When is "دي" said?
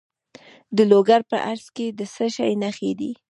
2.99-3.11